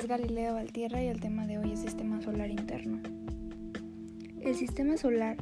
[0.00, 3.00] es Galileo Valtierra y el tema de hoy es Sistema Solar Interno.
[4.40, 5.36] El Sistema Solar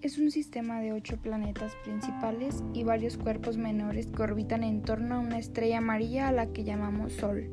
[0.00, 5.16] es un sistema de ocho planetas principales y varios cuerpos menores que orbitan en torno
[5.16, 7.50] a una estrella amarilla a la que llamamos Sol.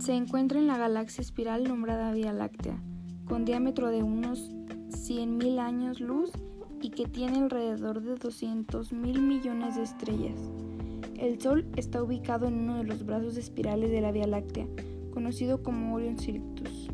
[0.00, 2.78] Se encuentra en la galaxia espiral nombrada Vía Láctea,
[3.24, 4.50] con diámetro de unos
[4.90, 6.30] 100.000 años luz
[6.86, 10.38] y que tiene alrededor de 200 mil millones de estrellas.
[11.18, 14.68] El Sol está ubicado en uno de los brazos espirales de la Vía Láctea,
[15.12, 16.88] conocido como Orion Cirrus,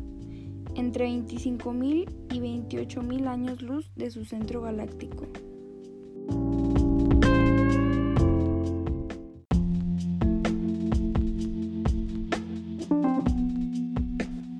[0.73, 5.27] entre 25.000 y 28.000 años luz de su centro galáctico.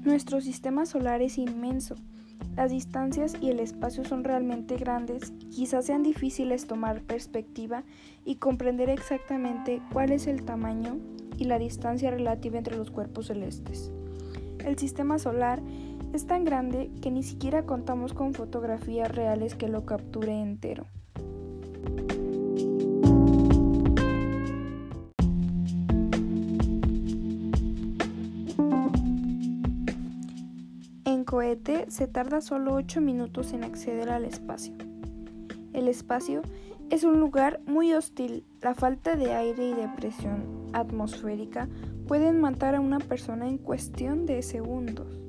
[0.04, 1.96] Nuestro sistema solar es inmenso.
[2.56, 7.84] Las distancias y el espacio son realmente grandes quizás sean difíciles tomar perspectiva
[8.26, 10.98] y comprender exactamente cuál es el tamaño
[11.38, 13.92] y la distancia relativa entre los cuerpos celestes.
[14.64, 15.62] El sistema solar
[16.14, 20.86] es tan grande que ni siquiera contamos con fotografías reales que lo capture entero.
[31.34, 34.76] Cohete se tarda solo 8 minutos en acceder al espacio.
[35.74, 36.44] El espacio
[36.92, 38.46] es un lugar muy hostil.
[38.62, 41.68] La falta de aire y de presión atmosférica
[42.08, 45.24] pueden matar a una persona en cuestión de segundos.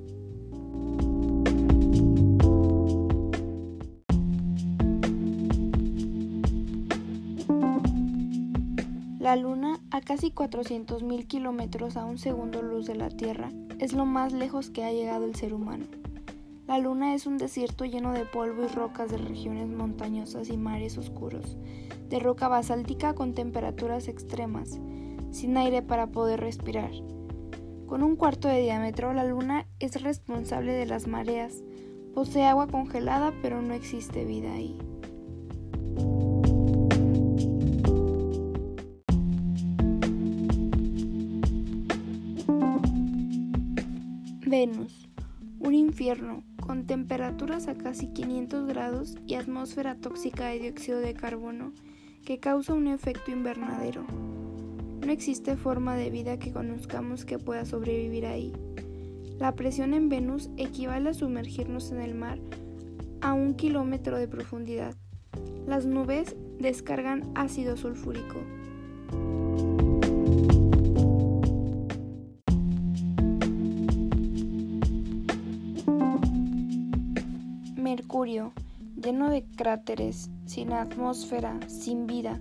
[9.35, 14.07] La Luna, a casi 400.000 kilómetros a un segundo luz de la Tierra, es lo
[14.07, 15.87] más lejos que ha llegado el ser humano.
[16.69, 20.99] La Luna es un desierto lleno de polvo y rocas de regiones montañosas y mares
[20.99, 21.57] oscuros,
[22.09, 24.79] de roca basáltica con temperaturas extremas,
[25.33, 26.93] sin aire para poder respirar.
[27.89, 31.65] Con un cuarto de diámetro, la Luna es responsable de las mareas,
[32.15, 34.79] posee agua congelada, pero no existe vida ahí.
[44.57, 45.09] Venus,
[45.59, 51.73] un infierno con temperaturas a casi 500 grados y atmósfera tóxica de dióxido de carbono
[52.25, 54.07] que causa un efecto invernadero.
[55.05, 58.53] No existe forma de vida que conozcamos que pueda sobrevivir ahí.
[59.41, 62.39] La presión en Venus equivale a sumergirnos en el mar
[63.23, 64.95] a un kilómetro de profundidad.
[65.67, 68.39] Las nubes descargan ácido sulfúrico.
[77.95, 78.53] Mercurio,
[79.01, 82.41] lleno de cráteres, sin atmósfera, sin vida,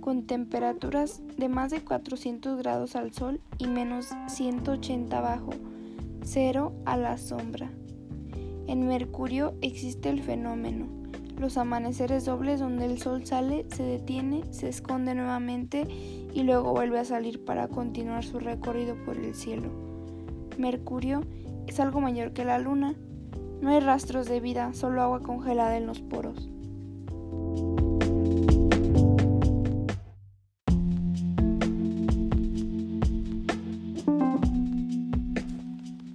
[0.00, 5.50] con temperaturas de más de 400 grados al sol y menos 180 abajo,
[6.22, 7.70] cero a la sombra.
[8.66, 10.86] En Mercurio existe el fenómeno,
[11.38, 15.86] los amaneceres dobles donde el sol sale, se detiene, se esconde nuevamente
[16.32, 19.68] y luego vuelve a salir para continuar su recorrido por el cielo.
[20.56, 21.20] Mercurio
[21.66, 22.94] es algo mayor que la Luna,
[23.64, 26.50] no hay rastros de vida, solo agua congelada en los poros.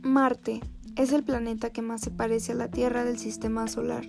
[0.03, 0.61] Marte
[0.95, 4.05] es el planeta que más se parece a la Tierra del sistema solar.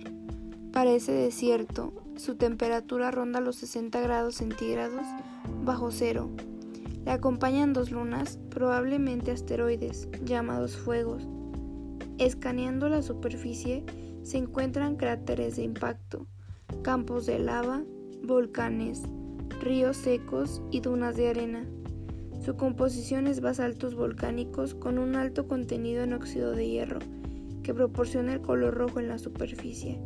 [0.71, 5.01] Parece desierto, su temperatura ronda los 60 grados centígrados
[5.63, 6.29] bajo cero.
[7.05, 11.27] Le acompañan dos lunas, probablemente asteroides, llamados fuegos,
[12.21, 13.83] Escaneando la superficie
[14.21, 16.27] se encuentran cráteres de impacto,
[16.83, 17.81] campos de lava,
[18.21, 19.01] volcanes,
[19.59, 21.65] ríos secos y dunas de arena.
[22.45, 26.99] Su composición es basaltos volcánicos con un alto contenido en óxido de hierro,
[27.63, 29.99] que proporciona el color rojo en la superficie.